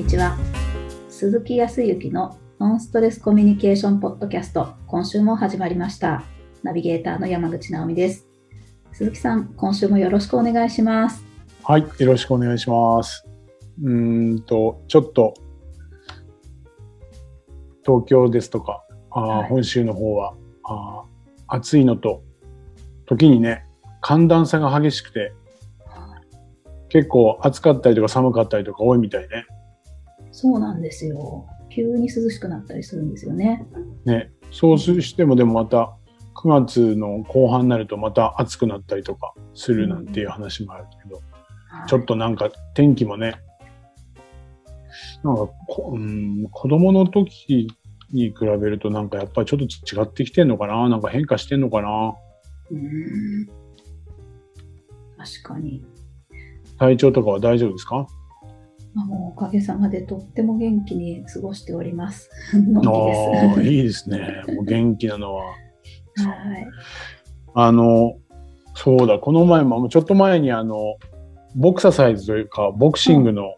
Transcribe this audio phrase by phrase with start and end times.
[0.00, 0.38] にちは。
[1.10, 4.72] 鈴木康之のノンストレスコミュニケーションポッドキャスト。
[4.86, 6.22] 今週も始まりました。
[6.62, 8.26] ナビゲーターの山口直美です。
[8.92, 11.22] 鈴木さん今週もよろしくお願いします。
[11.64, 13.26] はいよろしくお願いします。
[13.82, 15.34] うんとちょっと
[17.84, 20.32] 東京ですとかあ、はい、本州の方は
[20.64, 21.04] あ
[21.46, 22.22] 暑いのと
[23.04, 23.66] 時にね
[24.00, 25.34] 寒暖差が激しくて
[26.88, 29.44] 結構暑かったりとか寒かったりとか多いみたいね。
[30.40, 31.46] そうなんですよ。
[31.68, 33.66] 急に涼しくなったりするんですよね。
[34.06, 34.32] ね。
[34.50, 35.94] そうしてもでもまた
[36.42, 41.16] 9月の後半になるとまた暑くなったりとかするなんていう話もあるけど、
[41.82, 43.34] うん、ちょっとなんか天気もね、
[45.22, 47.68] なんかこ、うん、子供の時
[48.10, 50.88] に比べるとなんかやっぱりちょっと違ってきてんのかな？
[50.88, 52.14] なんか変化してんのかな？
[52.70, 53.46] うん
[55.18, 55.84] 確かに。
[56.78, 58.06] 体調とかは大丈夫ですか？
[58.96, 62.30] あもうおかげさまでとっても元気に過ごしております。
[63.56, 64.42] あいいですね。
[64.48, 65.44] もう元気なのは。
[65.44, 65.54] はい。
[67.54, 68.16] あの、
[68.74, 70.96] そうだ、この前も、ちょっと前にあの、
[71.54, 73.54] ボクササイズというか、ボクシングの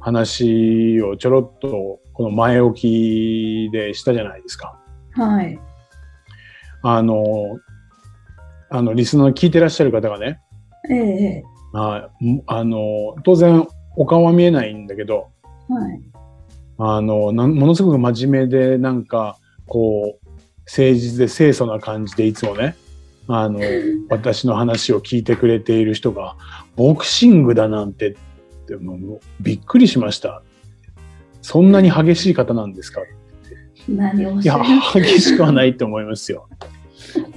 [0.00, 4.78] 話をちょろっと、この前置きでしたじゃないですか。
[5.12, 5.58] はい。
[6.82, 7.24] あの、
[8.70, 10.40] あの、リスナー聞いてらっしゃる方がね、
[10.90, 12.08] ええあ
[12.46, 15.28] あの当然お顔は見えないんだけど、
[15.68, 16.00] はい、
[16.78, 20.26] あのものすごく真面目でなんかこう
[20.66, 22.76] 誠実で清楚な感じでいつもね
[23.28, 23.60] あの
[24.10, 26.36] 私の話を聞いてくれている人が
[26.76, 28.16] ボクシングだなんてっ
[28.66, 30.42] てもうびっくりしました。
[31.42, 33.00] そんなに激しい方なんですか？
[33.88, 34.60] 何をいや
[34.92, 36.48] 激しくはないと思いますよ。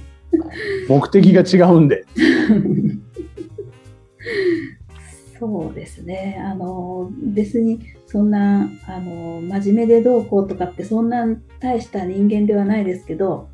[0.89, 2.05] 目的が違うんで
[5.39, 11.25] そうですねあの別にそんなあの真面目でどうこうとかってそんな
[11.59, 13.47] 大した人間ではないですけど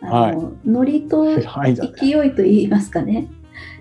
[0.00, 3.28] あの、はい、ノリと勢いと言いますかね、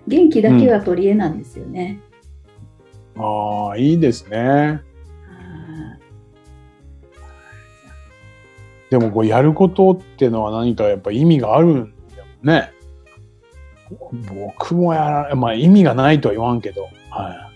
[0.08, 2.00] 元気だけは取り柄なんですよね。
[3.16, 4.82] うん、ああいいですね。
[8.90, 12.72] でもこうやることっていうのは何かやっぱ意味があるんだよね。
[14.34, 17.52] 僕もやらまあ意味がないとは言わんけど、は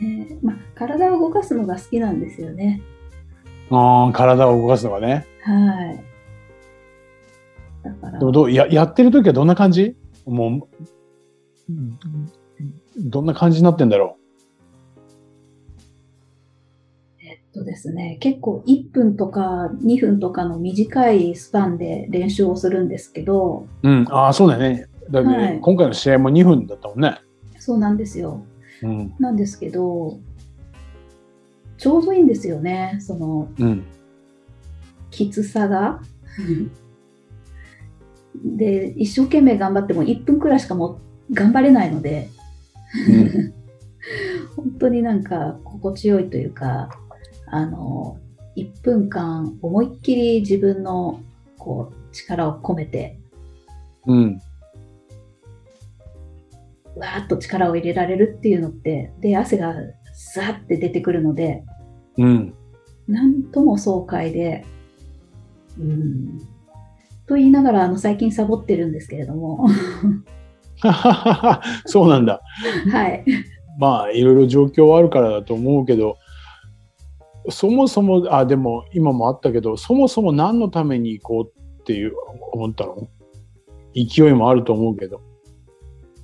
[0.00, 0.04] い。
[0.04, 2.80] ねまあ、体を動かすのが好きなんですよね。
[3.70, 5.26] ああ、体を動かすのがね。
[5.42, 6.04] はい。
[7.82, 9.94] だからでもどうややってる時はどんな感じ？
[10.24, 10.68] も
[11.68, 11.72] う、
[12.96, 14.16] どんな感じになってんだろ
[17.20, 17.26] う？
[17.26, 23.66] えっとですね、結構1分とか2分とかの短いスパンで練習をするんですけど。
[23.82, 24.86] うん、ああ、そうだよね。
[25.10, 27.18] だって、はい、今回の試合も2分だったもんね。
[27.64, 28.44] そうなんですよ。
[28.82, 30.18] うん、なんですけど、
[31.78, 33.84] ちょうどいいんですよね、その、うん、
[35.10, 36.02] きつさが。
[38.44, 41.00] で、一生懸命頑張っても1分くらいしかも
[41.32, 42.28] 頑張れないので、
[43.08, 43.54] うん、
[44.56, 46.90] 本当になんか心地よいというか、
[47.46, 48.18] あの、
[48.56, 51.22] 1分間思いっきり自分の
[51.56, 53.18] こう力を込めて、
[54.06, 54.42] うん、
[56.96, 59.74] わーっと力を入れられるっていうのって、で、汗が
[60.34, 61.64] ザーって出てくるので、
[62.18, 62.54] うん。
[63.08, 64.64] なんとも爽快で、
[65.78, 66.38] うん。
[67.26, 69.66] と言いながら、あの、最近サボってるんですけれども。
[71.86, 72.40] そうなんだ。
[72.92, 73.24] はい。
[73.78, 76.16] まあ、いろいろ状況はあるからだと思うけど、
[77.50, 82.12] そもそも、あ、でも今もあったけど、そもそも何のために行こうっていう
[82.52, 83.08] 思ったの？
[83.94, 85.20] 勢いもあると思うけど。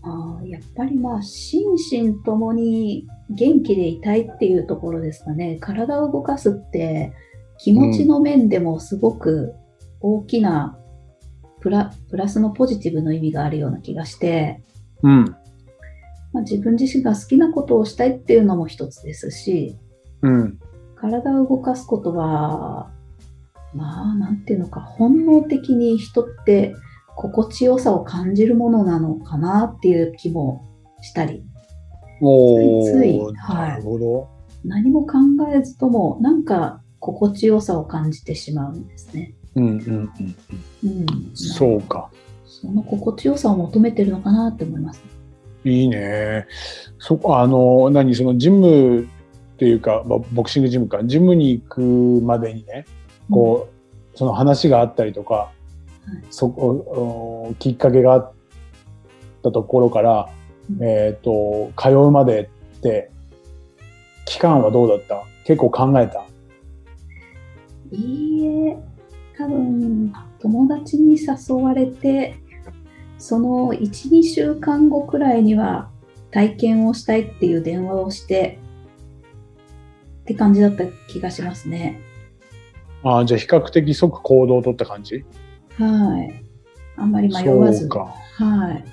[0.03, 5.59] あやっぱりまあ心身ともに元気でいたいっていうところですかね。
[5.61, 7.13] 体を動かすって
[7.59, 9.55] 気持ちの面でもすごく
[10.01, 10.79] 大きな
[11.61, 14.63] プラ,、プラスのポジティブの意味があるような気がして、
[15.03, 15.25] うん。
[16.33, 19.77] まあ、自分自身が好きなことをしたいっていうのも一つですし、
[20.23, 20.59] うん、
[20.97, 22.91] 体を動かすことは
[23.75, 26.75] まあなんていうのか本能的に人って
[27.21, 30.67] 心地よさを感じるものなのかなっていう気も
[31.03, 31.45] したり、
[32.19, 35.19] ついつい、はい、何も考
[35.55, 39.35] えずともなんか心地よさを感じてしまうんですね。
[39.55, 40.13] うんうんうん
[40.83, 40.91] うん。
[41.01, 42.11] うん、そうか。
[42.47, 45.03] その心地よさを求めてるのかなって思います。
[45.67, 46.47] いいね。
[46.99, 49.05] そこあの何そのジムっ
[49.59, 51.81] ていうかボクシングジムかジムに行く
[52.25, 52.87] までにね
[53.31, 55.53] こう、うん、その話があったりとか
[56.31, 58.33] そこきっかけがあっ
[59.43, 60.29] たところから、
[60.71, 63.11] うん、えっ、ー、と通うまでって
[64.27, 65.25] 期間はどうだった？
[65.45, 66.25] 結構考えた？
[67.93, 68.79] いいえ、
[69.37, 72.37] 多分、友達に誘われて、
[73.19, 75.91] その1、2週間後くらいには
[76.31, 78.61] 体験をしたいっていう電話をして、
[80.21, 82.01] って感じだった気がしますね。
[83.03, 85.25] ああ、じゃあ比較的即行動を取った感じ？
[85.85, 86.45] はい。
[86.97, 87.89] あんまり迷わず。
[87.89, 88.85] はい。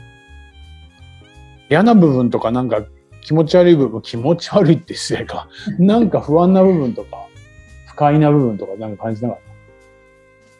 [1.69, 2.85] 嫌な部分とかなんか
[3.21, 5.49] 気持ち悪い部分、気持ち悪いって失礼か。
[5.79, 7.27] なんか不安な部分とか、
[7.87, 9.37] 不快な部分とかなんか感じなかっ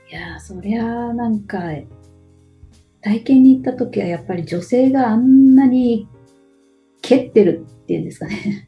[0.09, 0.18] た？
[0.18, 1.59] いやそりゃなんか、
[3.01, 6.07] 体験に行った時はやっぱり女性があんなに
[7.01, 8.67] 蹴ってるっていうんですかね。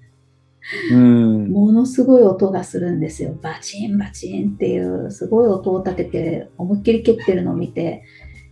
[0.91, 3.37] うん、ものすごい音がするんですよ。
[3.41, 8.03] バチンバチンっていうすごい音を立てて思いっきり蹴ってるのを見て、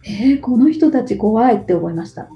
[0.04, 2.30] えー、この人たち怖いって思いました。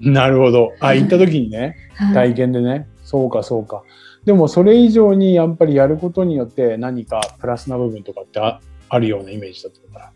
[0.00, 0.72] なるほど。
[0.80, 1.76] あ、行った時にね、
[2.14, 2.88] 体験でね。
[3.04, 3.82] そうか、そうか。
[4.24, 10.12] でも、それ以上にやっぱりやることによって何かプラスな部分とかってああるようなイメージだったから。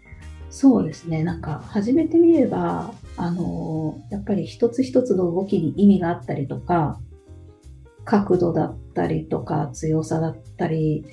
[0.50, 1.22] そうですね。
[1.22, 6.98] なんか、始めてみれば、あの、やっぱり一つ一つの動きに意味があったりとか、
[8.08, 11.04] 角度だったりとか、強さだったり、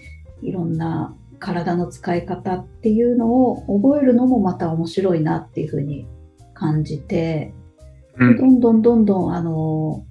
[0.42, 6.08] いろんな体の使い方っていうのを覚えるのもまた面白いなっていうふうに
[6.54, 7.54] 感じて、
[8.18, 10.06] どんどんどんどん、あの、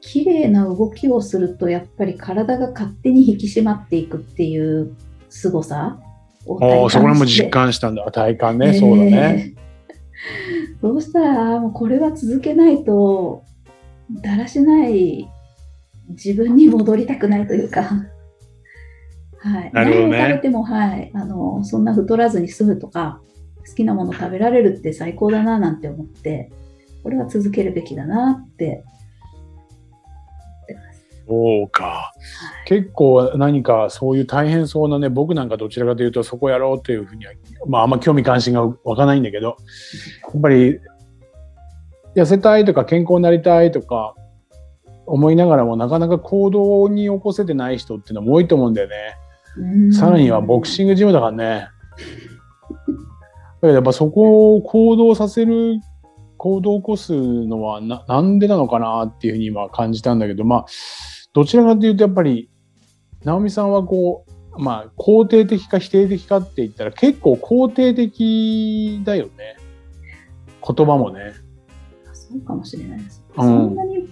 [0.00, 4.94] 綺麗な動きをすると、やっぱり体が勝手に引き締まっていくっていう
[5.28, 5.98] 凄さ
[6.46, 6.98] を体感して。
[6.98, 8.08] そこも実感したんだ。
[8.12, 9.54] 体感ね、そうだね。
[10.80, 13.42] どうしたら、もうこれは続けないと、
[14.22, 15.28] だらしない
[16.08, 17.82] 自分に戻りたくないというか。
[19.40, 19.70] はい。
[19.72, 21.10] 何を食べても、はい。
[21.14, 23.20] あの、そんな太らずに済むとか、
[23.68, 26.50] 好きなもの食べられるって最高だななんて思って、
[27.02, 28.84] これは続けるべきだなって
[31.26, 32.12] そうか、は
[32.66, 37.32] い、結構何かそういう大変そうなね僕なんかどちらかというとそこやろうというふうには、
[37.66, 39.56] まあ、あんま興味関心が湧かないんだけど
[40.32, 40.78] やっぱり
[42.16, 44.14] 痩せたいとか健康になりたいとか
[45.08, 49.92] 思いながらもなかなか行動に起こせてない人っていうのも多いと思うんだよね。
[49.92, 51.68] さらにはボクシングジムだからね。
[53.60, 55.80] だからやっぱそこを行動させる
[56.36, 60.66] 行動を起こすのはななんでなのかなっていうふうに今感じたんだけど、まあ、
[61.32, 62.50] どちらかというとやっぱり、
[63.24, 64.24] 直美さんはこ
[64.56, 69.56] う、まあ、肯定的か否定的かって言ったら結構肯定的だよね。
[70.66, 71.32] 言葉もね。
[72.12, 73.24] そうかもしれないです。
[73.36, 74.08] うん、そんなに、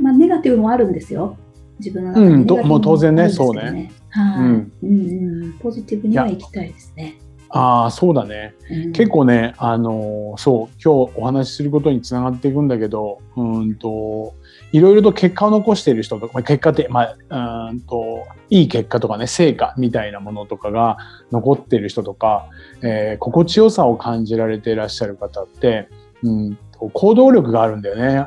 [0.00, 1.36] まあ、ネガティブもあるんですよ。
[1.78, 2.26] 自分の中で、
[2.60, 3.92] うん、もう当然ね、そうね。
[4.10, 5.52] はい、うん、うんうん。
[5.54, 7.18] ポジティブには行きたいですね。
[7.56, 8.54] ああ、そうだね。
[8.68, 14.34] うん、結構ね、あのー、そう、今日お話しすることにつながっていくんだけど、うんと、
[14.72, 20.98] いろいろと結果を残している人とか、結果って、まあ、うんと、いい結果とかね、成果みたいなものとかが
[21.30, 22.48] 残っている人とか、
[22.82, 25.88] えー、心地よさを感じられていらっしゃる方って、
[26.24, 28.26] うんと、行動力があるんだよね。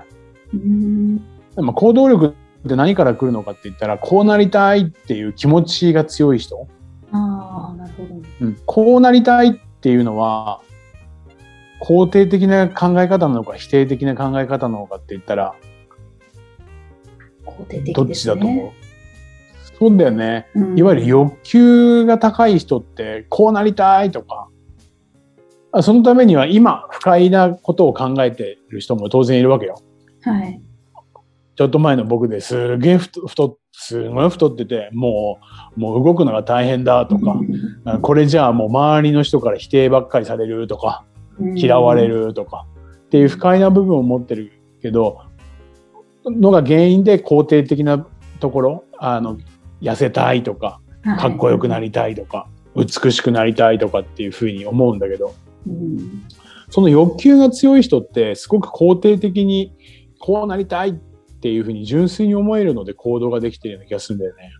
[0.54, 1.22] うん、
[1.58, 6.68] まあ、行動力って何から来るのかって言ったら、こうなりたいっていう気持ちが強い人。
[7.12, 8.58] ああ、なるほど、うん。
[8.66, 10.62] こうなりたいっていうのは、
[11.82, 15.56] 肯定的な考え方なのか否定的な考え方なのかって言ったら、
[17.46, 18.72] 肯定的、ね、どっちだと思う？
[19.80, 24.50] そうだよね、うん、いわゆる欲求が高い人ってこうなりたいとか
[25.84, 29.80] そのためには今不快なことを考えている人も当然いるわけよ。
[30.24, 30.60] はい。
[31.58, 35.40] ちょっと前の僕ですげえ太すごい太ってても
[35.76, 37.40] うもう動くのが大変だとか、
[38.02, 41.04] これじゃあもう周りの人から否定ばっかりされるとか、
[41.56, 42.68] 嫌われるとか
[43.06, 45.22] っていう不快な部分を持ってるけど
[46.26, 48.06] のが原因で肯定的な
[48.40, 49.38] ところあの
[49.82, 50.80] 痩せたいとか
[51.20, 55.34] かっこよくなりたいとか、はい、美しくなりたいとかっていうふうに思うんだけど、
[55.68, 56.24] うん、
[56.70, 59.74] その欲求が強い人ってすごく肯定的に
[60.20, 61.00] こうなりたい
[61.38, 64.52] っていうふうに純粋に思えるので行動ができてるような気がするんだよね。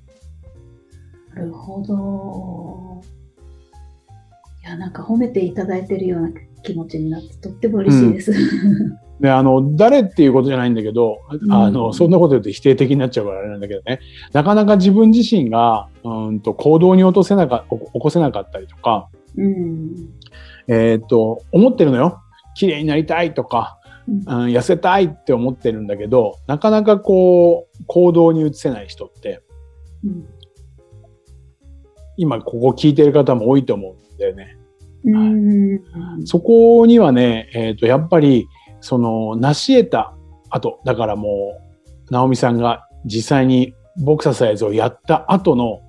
[1.34, 3.02] なるほど。
[4.62, 6.30] いやなんか褒めていただいてるような
[6.64, 8.32] 気持ちになってとっても嬉しいです。
[8.32, 14.00] うんで、あの、誰っていうことじゃないんだけど、あの、そんなこと言うと否定的になっちゃうからあれなんだけどね、
[14.32, 20.10] なかなか自分自身が、うんと、行動に落とせなか、起こせなかったりとか、うん、
[20.68, 22.22] えっ、と、思ってるのよ。
[22.56, 23.77] 綺麗になりたいとか、
[24.08, 29.44] うん、痩せたいって思ってるんだけど、なかなかこう、行動に移せない人って、
[30.06, 30.26] うん、
[32.16, 34.58] 今ここ聞いてる方も多いと思うんだよね。
[35.06, 38.48] うん、そこにはね、えっ、ー、と、やっぱり、
[38.82, 40.14] その成し得た
[40.50, 41.60] 後だからも
[42.10, 45.82] う直美さんが実際にボクササイズをやった後の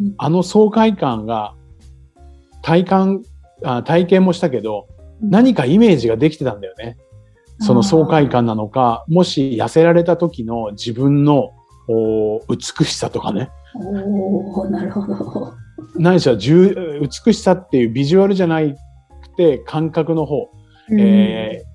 [0.00, 0.14] うん。
[0.18, 1.54] あの爽快感が
[2.62, 3.22] 体感
[3.64, 4.86] あ体験もしたけど
[5.20, 6.96] 何かイメージができてたんだよね。
[7.60, 11.50] その爽快感なのか、もし痩せられた時の自分の
[11.88, 13.50] お美しさとかね。
[13.74, 15.54] おおなるほど。
[15.96, 18.74] 何しろ重美しさっていうビジュアルじゃなく
[19.36, 20.50] て感覚の方、
[20.92, 21.68] えー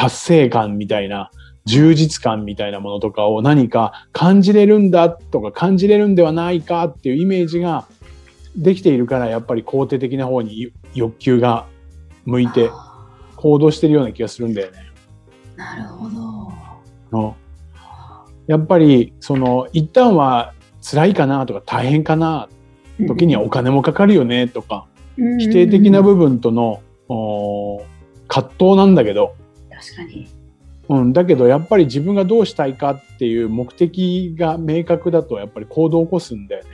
[0.00, 1.30] 達成感みたいな
[1.66, 7.86] 充実感みたいなものとかを何か感じれるんだとか感じれるんではないかっていうイメージが
[8.56, 11.66] できているからやっぱり肯定的な方に欲求が
[12.24, 12.86] 向いてあ
[13.36, 14.89] 行動してるような気がするんだよね。
[15.60, 16.52] ーなるほど。
[17.12, 17.36] の
[18.46, 22.48] やっぱりその一旦は辛いかなとか大変かな
[23.06, 24.86] 時にはお金もかかるよねとか
[25.16, 27.84] うん否定的な部分とのお
[28.28, 29.34] 葛藤なんだけど、
[29.70, 30.28] 確かに。
[30.88, 36.70] うん、だけどやっぱり自分がどうしたいかっていう目的が明確だとやっぱり行動を起こすんだよね。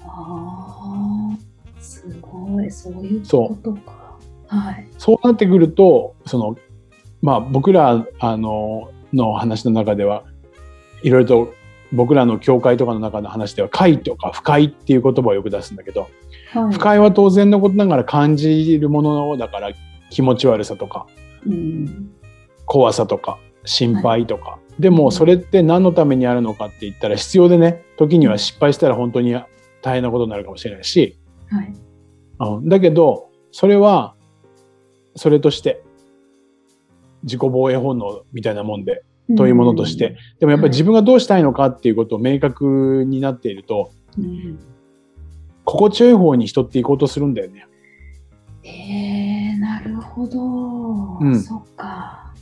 [0.00, 4.18] ああ、すごい、そういうことか。
[4.48, 4.88] はい。
[4.98, 6.56] そうなってくるとその
[7.26, 10.22] まあ僕らあのの話の中では
[11.02, 11.54] いろいろと
[11.92, 16.08] 僕らの教会とかの中の話では快とか不快っていう言葉をよく出すんだけど
[16.52, 19.72] はい、不快は当然のことながら感じるものだから
[20.10, 21.08] 気持ち悪さとか
[21.44, 22.12] うん。
[22.64, 29.32] 怖さとか心配とか、でもそれって何のためにあるのかって言ったら必要でね時には失敗したら本当に
[29.82, 31.18] 大変なことになるかもしれないし、
[31.50, 31.74] はい。
[32.58, 34.14] うん、だけどそれは
[35.16, 35.82] それとして
[37.26, 39.04] 自己防衛本能みたいなもんで
[39.36, 44.58] というものとして、でもやっぱり自分がどうしたいのかっていうことを明確になっているとうん。
[45.64, 47.66] 心地よい方に人って行こうとするんだよね。
[48.62, 48.70] え
[49.54, 51.18] えなるほど。
[51.20, 52.32] うんそっか。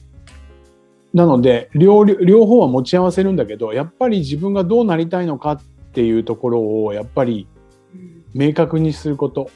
[1.14, 5.62] なので両両方は持ち合わせるんだけどやっぱり自分がどうなりたいのかっ
[5.92, 7.46] ていうところをやっぱり
[7.94, 9.48] うん明確にすること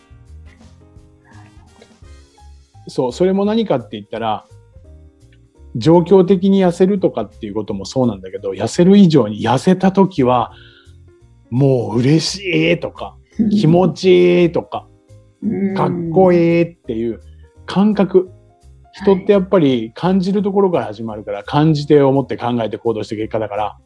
[2.86, 4.46] そうそれも何かって言ったら
[5.78, 10.52] 状況的に痩せるとかっていうこともそうなんだけど痩せる以上に痩せた時は
[11.50, 13.16] もう嬉しいとか
[13.50, 14.88] 気持ちいいとか
[15.76, 16.62] かっこいい。
[16.62, 17.20] っていう
[17.66, 18.30] 感覚。
[18.92, 23.78] 人ってやっぱり感じるところから始まるから感じて思って考えて行動して結果だから。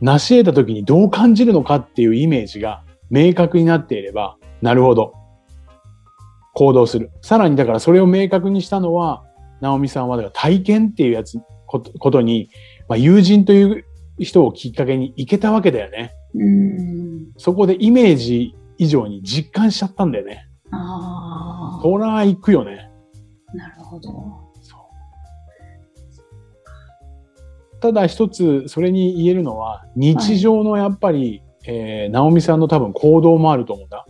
[0.00, 5.12] 成し得た時にどう感じるのかっていうイメージが明確になっていればなるほど。
[6.54, 7.10] 行動する。
[7.22, 9.22] さらにだからそれを明確にしたのは
[9.64, 12.50] 直美さんはだから体験っていうやつことことに、
[12.88, 13.84] まあ、友人という
[14.18, 17.32] 人をきっかけに行けたわけだよねうん。
[17.38, 21.82] そこでイメージ以上に実感しちゃったんだよねああ。
[21.82, 22.90] そら行くよね
[23.54, 24.44] なるほど。
[27.80, 34.06] ただ一つそれに言えるのは日常のやっぱり、えー直美さんの多分行動もあると思うんだ、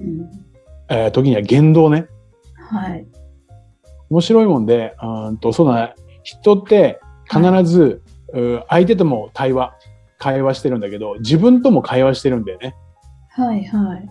[0.00, 0.30] うん。
[0.88, 2.06] えー時には言動ね
[2.70, 3.06] はい。
[4.12, 8.02] 面白いもんでうーんとそうだね人って必ず、
[8.34, 9.72] う相手とも対話
[10.18, 12.74] 会話してるんだけど自分とも会話してるんだよね
[13.30, 14.08] はいはい。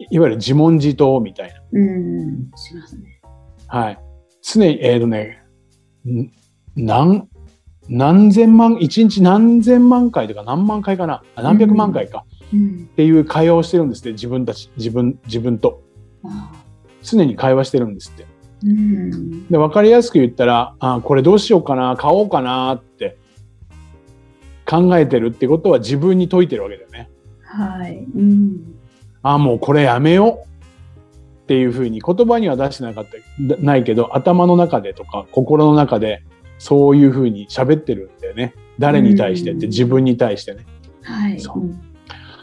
[0.00, 2.50] いいわゆる自問自答みたいなうん。
[2.56, 3.20] しますね。
[3.68, 3.98] はい
[4.42, 5.38] 常にえっ、とね
[6.04, 6.32] ん
[6.74, 7.28] 何
[7.88, 11.22] 何千万一日何千万回とか何万回かな？
[11.36, 12.88] あ何百万回か、うん。
[12.92, 15.82] っていう会話をしてるんですって自分たち自分自分と
[16.24, 16.63] ああ。
[17.04, 18.26] 常に会話してるんですって
[18.64, 19.48] うん。
[19.48, 23.16] で分かりやすく言ったらあこれどうしようかな買おうかなって
[24.66, 27.10] 考えてるってことは自分に解いてるわけだよね
[27.42, 27.98] はい。
[27.98, 28.74] うん。
[29.22, 36.22] あもうこれやめようっていうふうに言葉には出してなかったないけど頭の中でとか心の中で
[36.58, 40.64] そういうふうに喋ってるんだよね誰に対してってうん自分に対してね
[41.02, 41.40] はい。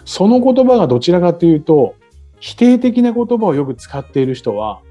[0.05, 1.95] その言葉がどちらかというと
[2.41, 4.81] 否定的な言葉をよく使っている人は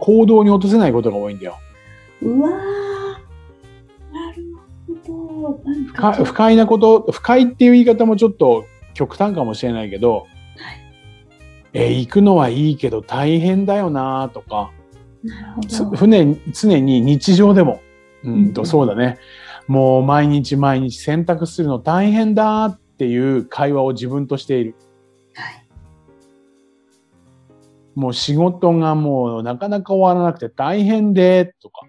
[0.00, 1.58] 行動に落とせないことが多いんだよ。
[2.22, 4.42] うわーなる
[5.06, 5.60] ほど。
[5.88, 10.26] 不か快なこと不快っていう言い方もちょっと極端かもしれないけど、
[11.74, 14.72] えー行くのはいいけど大変だよなとか
[15.22, 15.90] なるほつど。
[15.90, 17.82] 船常に日常でも
[18.24, 19.18] うんとうんそうだね
[19.66, 24.74] もう毎日毎日洗濯するの大変だっていう会話を自分としている。
[27.96, 31.86] もう仕事がもうなかなか終わらなくて大変でとか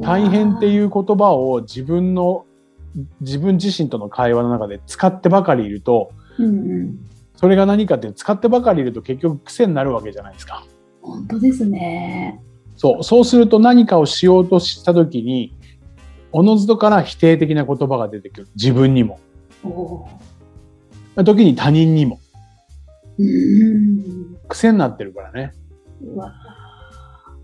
[0.00, 2.46] 大変ってういう言葉を自分の
[3.20, 6.12] 自分自身との会話の中で使ってばかりいると。
[6.38, 6.48] うんう
[6.84, 6.98] ん。
[7.34, 10.64] それが何かって使ってばかりいると結局癖になるわけじゃないですか。
[11.00, 12.40] 本当ですね。
[12.76, 15.56] そうそうすると何かをしようとした時に
[16.30, 18.48] おのずとから否定的な言葉が出てくる。
[18.54, 19.18] 自分にも。
[19.64, 20.06] お
[21.24, 22.20] 時に他人にも。
[23.22, 24.36] うん。
[24.48, 25.52] 癖になってるからね。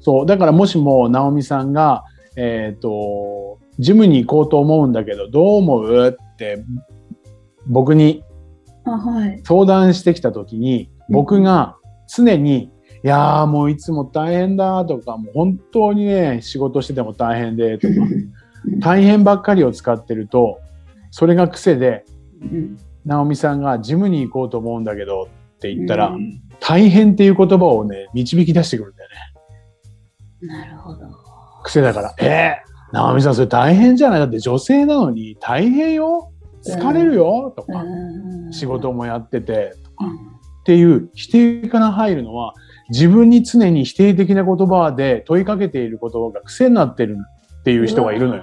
[0.01, 0.27] そう。
[0.27, 2.05] だからもしも、直美さんが、
[2.37, 6.65] えっ、と、ジムに行こうと思うんだけど、どう思うって、
[7.67, 8.25] 僕に。
[9.45, 11.77] 相談してきた時に、僕が
[12.09, 12.71] 常に、
[13.05, 17.95] いやーもういつも大変だとか、もう本当にね、仕事してても大変でとか、
[18.81, 20.59] 大変ばっかりを使ってると、
[21.11, 22.05] それが癖で、
[22.41, 22.77] うん
[23.09, 29.11] 直美さんがジムに行こうと思うんだけどって言ったら、うん大変っていう言葉をね、導き出してくるんだよ
[30.43, 30.49] ね。
[30.49, 31.07] なるほど。
[31.63, 34.19] 癖だから、えー、直美さんそれ大変じゃない？
[34.19, 36.33] だって女性なのに大変よ
[36.67, 40.13] 疲れるよとか、うん仕事もやっててうんっ
[40.65, 42.55] ていう否定から入るのは
[42.91, 47.19] 自分に常に否定的な言葉で問いかけている言葉が癖になってる
[47.61, 48.43] っていう人がいるのよ。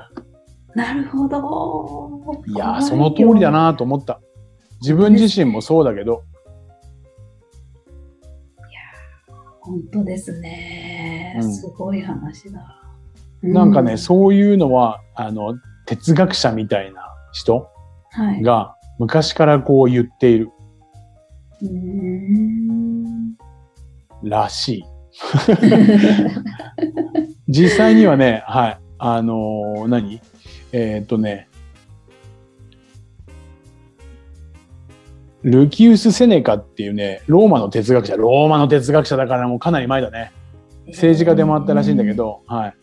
[0.74, 2.44] なるほど。
[2.48, 3.52] いやーその通りだ。
[3.52, 4.22] なと思った。
[4.80, 6.24] 自分自身もそうだけど、
[9.66, 11.40] 本当ですね。
[11.42, 12.82] うんすごい話だ。
[13.42, 15.56] なんかね、うそういうのは、あの、
[15.86, 17.02] 哲学者みたいな
[17.34, 17.68] 人
[18.12, 18.42] はい。
[18.42, 20.50] が昔からこう言っている
[21.62, 23.36] うーん。
[24.24, 24.84] らしい。
[27.48, 30.22] 実際にはね、はい、あのー何？
[30.72, 31.48] えーっとね、
[35.46, 40.32] ルキウス・セネカっていうね、ローマの哲学者、ローマの哲学者だからもうかなり前だね。
[40.88, 42.74] 政治家でもあったらしいんだけど、はい。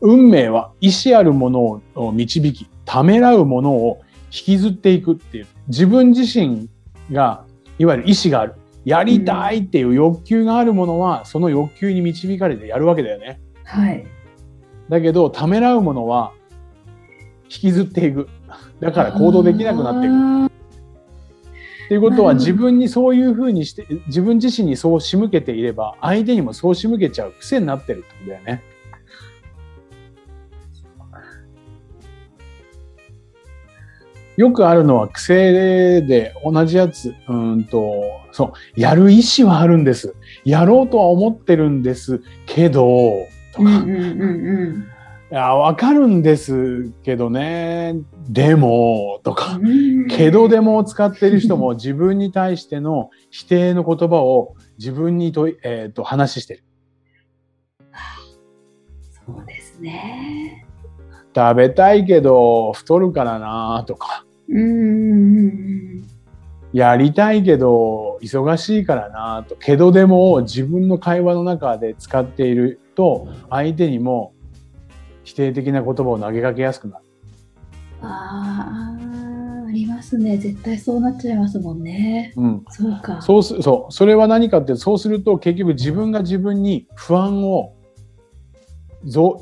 [0.00, 4.00] 運命は意志あるものを導き、ためらうものを
[4.32, 6.68] 引きずっていくっていう、自分自身
[7.12, 7.44] が、
[7.78, 8.54] いわゆる意志がある。
[8.84, 13.40] やりたいっていう欲求があるものは、その欲求に導かれてやるわけだよね。
[13.62, 14.04] はい。
[14.88, 16.32] だけど、ためらうものは、
[17.44, 18.28] 引きずっていく。
[18.80, 20.57] だから行動できなくなっていく。
[21.88, 28.62] あっていうことは自分にそういうふうにして自分自身にそう仕向けていれば相手にもそう仕向けちゃう癖になってるってことだよね。
[34.36, 40.14] よくあるのは癖で同じやつ、うーんと、そう、やる意思はあるんです。
[40.44, 44.97] やろうとは思ってるんですけど、とか、ーうんうんうんうん
[45.30, 47.96] いや、わかるんですけどね、
[48.30, 50.06] でも、とか、うん。
[50.08, 56.64] けどでもを使っている人も 自分に対しての否定の言葉を自分にとい、えー、と話してる。
[59.26, 60.64] そうですね。
[61.36, 66.02] 食べたいけど太るからなとか、うん
[66.72, 74.32] やりたいけど忙しいからなと、けどでもを自分の会話の中で使っていると相手にも
[75.28, 77.04] 否定的な言葉を投げかけやすくなる。
[78.00, 80.38] ああ、ありますね。
[80.38, 82.32] 絶対そうなっちゃいますもんね。
[82.34, 82.64] うん。
[82.70, 83.20] そうか。
[83.20, 83.92] そうす、そう。
[83.92, 87.74] それは何かって、そうすると結局自分が自分に不安を
[89.04, 89.38] 増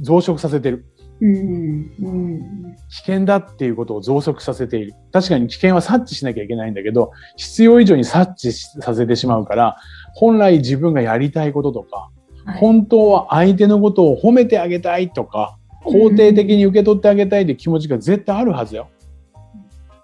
[0.00, 0.84] 増殖させてる。
[1.20, 4.94] うんうん危険だっていうことを増殖させている。
[5.12, 9.76] 確かに危険は察知しなきゃいけないんだけど、必要以上に察知させてしまうから、
[10.14, 12.10] 本来自分がやりたいこととか、
[12.44, 18.88] はい本当は相手のことを褒めてあげたいとか、肯定的に受け取ってあげたいって気持ちが絶対あるはずよ。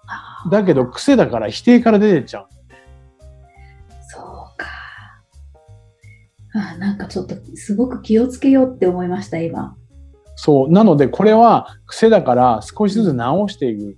[0.07, 2.47] あーだけど癖だから否定から出てっちゃう。
[4.09, 4.23] そう
[4.57, 4.67] か。
[6.53, 9.75] あーなんかちょっとすごく気をつけようって思いました、今。
[10.35, 10.71] そう。
[10.71, 13.97] なので、これは癖だから少しずつ直していく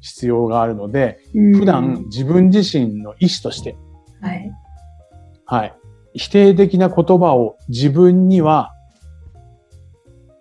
[0.00, 3.76] 必要があるので、うん普段自分自身の意思として、
[4.20, 4.52] はい。
[5.46, 5.74] はい。
[6.14, 8.72] 否定的な言葉を自分には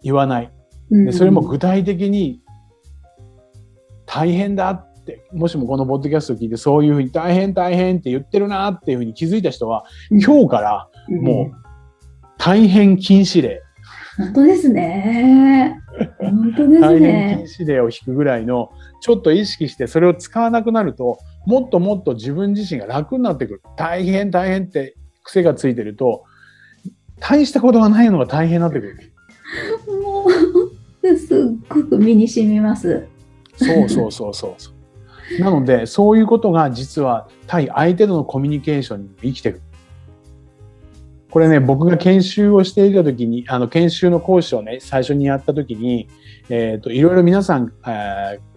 [0.02, 0.52] 言わない。
[0.92, 2.42] うんでそれも具体的に
[4.06, 11.52] 大変だって、もしもこのポッドキャストを聞いてそういうふうに大変大変って言ってるなっていうふうに気づいた人は、今日からもう
[12.38, 13.64] 大変禁止令、うん
[14.18, 15.80] 本当ですね。
[16.20, 17.66] 本当です大変ね禁。
[17.66, 18.70] 止令を引くぐらいの、
[19.02, 23.62] ちょっと意識してそれを使わなくなると、もっともっと自分自身が楽になってくる。
[23.76, 26.24] 大変大変って癖がついてると、
[27.20, 29.14] 大したことがないのが大変になってくる。
[30.02, 30.26] も
[31.04, 31.38] う、すっ
[31.70, 33.08] ごく身に染みます。
[33.56, 35.40] そうそうそうそうそう。
[35.40, 39.62] なので、そういうことが実は対相手とのコミュニケーションにも生きてくる。
[41.32, 46.08] これね、僕が研修をしていた時に、あの、研修の講師をね、最初にやった時に、
[46.50, 48.54] えっ、と、いろいろ皆さん、えー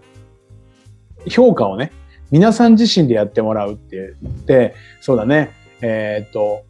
[1.28, 1.92] 評価をね、
[2.30, 5.50] 皆さん自身でやってもらうって言って、そうだね、
[5.86, 6.64] えっ、と、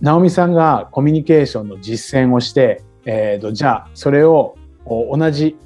[0.00, 4.56] 直美さんがコミュニケーションの実践をして、えっ、と、じゃあ、それを
[4.86, 5.58] 同じ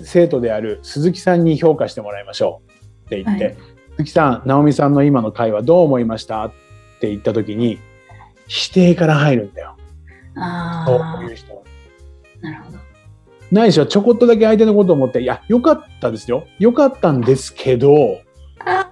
[0.00, 3.56] 生徒である鈴木さんに評価してもらいましょうって言って、はい、
[3.96, 6.52] 鈴木さん、直美さんの今の会話どう思いましたっ
[7.00, 7.78] て言った時に、
[8.46, 9.76] 否定から入るんだよ。
[10.36, 11.64] あそういう人
[12.40, 12.78] なるほど。
[13.50, 16.46] ないしはちょこっとだけ相手のことを思って、いや、よかったですよ。
[16.58, 18.20] よかったんですけど、
[18.64, 18.87] あ。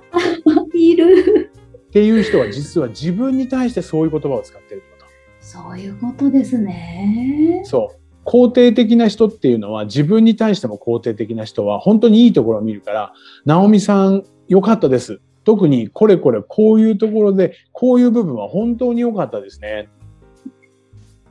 [1.97, 5.07] っていう人は実は自分に対してそういう言葉を使ってるってこと。
[5.41, 7.63] そういうことですね。
[7.65, 8.29] そう。
[8.29, 13.15] 肯定的な人っていうのは自分に対しても肯定的な人は本当にいいところを見るから、
[13.47, 15.23] 直美さん良かったです。
[15.45, 19.89] 特にこれこれこういうところでこういう部分は本当に良かったですね。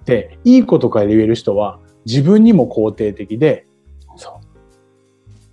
[0.06, 3.68] で、いいことから言える人は自分にも肯定的で、
[4.16, 4.42] そ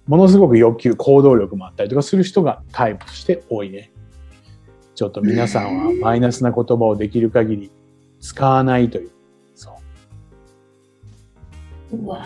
[0.09, 0.11] う。
[0.11, 3.91] ものすごく欲求、行動力もあったりとかする人がタイプとして多いね。
[5.02, 7.72] ちょっと皆さんはマイナスな言葉をできる限り
[8.20, 9.10] 使わないという。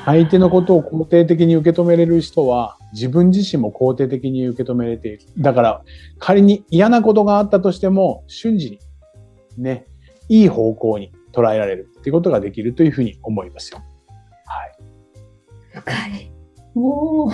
[0.05, 5.21] 相手のことを肯定的に受け止めれる人は自分自身も肯定的に受け止めれている。
[5.39, 5.83] だから
[6.19, 8.79] 仮に嫌なことがあったとしても瞬時に
[9.57, 9.87] ね、
[10.29, 13.81] いい方向に捉えられるっていうことができるというふうに思いますよ。
[15.73, 16.31] 深い。
[16.75, 17.33] おお。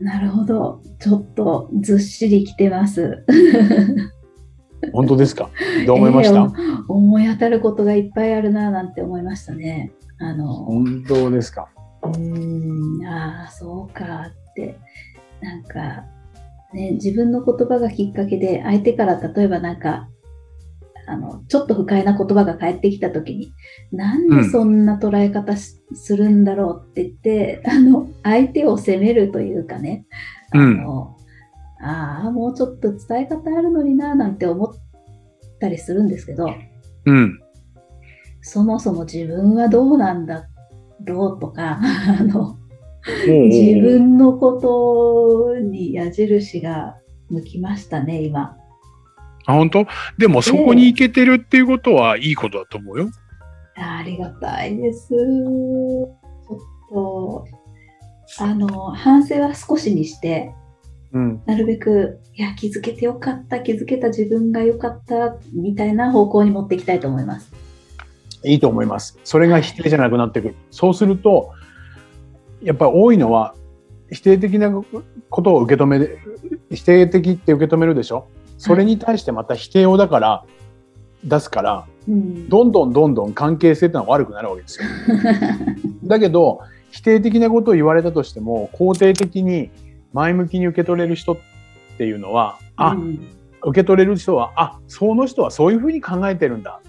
[0.00, 0.80] なるほど。
[0.98, 3.24] ちょっとずっしりきてます。
[4.92, 5.50] 本当ですか？
[5.86, 9.92] どう思いました、えー、思い当たることがいっぱいあるななんて思いましたね。
[10.18, 11.68] あの本当ですか？
[12.02, 14.04] うんああそうか
[14.50, 14.78] って
[15.42, 16.04] なんか
[16.72, 20.08] ね自分の言葉がきっかけで相手から例えばなんか
[21.06, 23.52] あの、ちょっと不快な言葉が返ってきた時に、
[23.92, 25.80] なんでそんな捉え方す
[26.16, 30.06] るんだろうって言って、あの、相手を責めるというかね、
[30.52, 31.16] あの、
[31.80, 34.68] うん、ああ、もうちょっと伝え方あるのにな、なんて思っ
[35.58, 36.48] たりするんですけど、
[37.06, 37.40] うん。
[38.42, 40.48] そもそも自分はどうなんだ
[41.04, 42.56] ろうとか、 あの、
[43.48, 44.52] 自分のこ
[45.54, 46.96] とに矢印が
[47.28, 48.56] 向きましたね、今。
[49.50, 49.86] あ、本当？
[50.18, 53.10] でもそこに行けてるっていうことはいいことだと思うよ。
[53.76, 55.08] ありがたいです。
[55.08, 56.08] ちょ
[56.54, 56.58] っ
[56.90, 57.46] と、
[58.38, 60.52] あの、反省は少しにして、
[61.12, 67.52] うん、なるべく、いや、気づけてよかった、気づけた自分がよかった、みたいな方向に持っていきたいと思います。
[68.44, 69.18] いいと思います。
[69.24, 70.54] それが否定じゃなくなってくる。
[70.70, 71.50] そうすると、
[72.62, 73.54] やっぱり多いのは、
[74.12, 76.08] 否定的なことを受け止め、
[76.70, 78.26] 否定的って受け止めるでしょ？
[78.60, 80.44] それに対してまた否定をだから
[81.24, 84.88] 出すから、うん、どんどんどんどん関係性ってのは悪くなるわけですよ。
[86.04, 89.70] だけど否定的なことを言われたとしても肯定的に
[90.12, 91.36] 前向きに受け取れる人っ
[91.96, 93.28] ていうのはあ、うん、
[93.62, 96.82] 受け取れる人はあその人はそういうふうに考えてるんだ。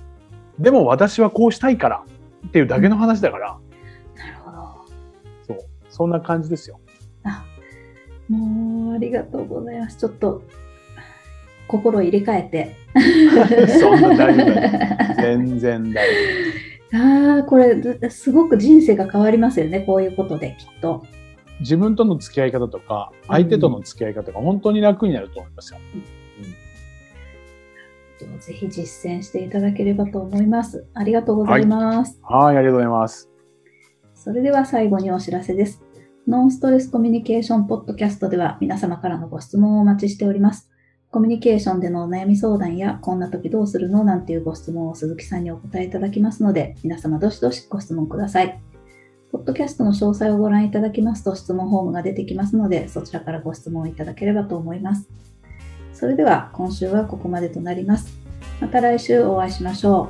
[0.60, 2.04] でも私はこうしたいから
[2.48, 3.58] っていうだけの話だから、
[4.14, 4.58] うん、なるほど。
[5.48, 5.58] そう。
[5.88, 6.82] そんな感じですよ。
[7.24, 7.46] あ
[8.28, 9.96] もうありがとうございます。
[9.96, 10.42] ちょっと
[11.72, 12.76] 心を入れ替えて。
[13.80, 15.22] そんな大丈夫。
[15.22, 16.12] 全然大丈
[16.58, 16.62] 夫。
[16.94, 21.06] ああ、これ、すごく人生が変わりますよね、こういうことで、きっと。
[21.62, 25.80] 自分との付き合い方とか、相手との付き合い方が本当に楽になると思いますよ。
[28.22, 30.86] うん、ぜひ実践していただければと思います。
[30.94, 32.20] ありがとうございます。
[32.24, 33.30] はい、はいありがとうございます。
[34.16, 35.82] それでは最後にお知らせです。
[36.28, 40.71] ノンストレスコミュニケーションポッドキャストでは皆様からのご質問をお待ちしております。
[41.12, 44.06] コミュニケーションでのお悩み相談や、こんな時どうするの？
[44.06, 48.62] なんていうご質問を鈴木さんにお答えいただきますので、皆様どしどしご質問ください。
[49.30, 55.10] ポッドキャストの詳細をご覧いただきますと質問フォームが出てきますので、そちらからご質問いただければと思います。
[55.94, 58.18] それでは今週はここまでとなります。
[58.62, 60.08] また来週お会いしましょ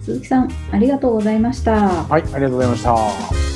[0.00, 0.04] う。
[0.04, 1.88] 鈴木さん、ありがとうございました。
[1.88, 3.55] はい、ありがとうございました。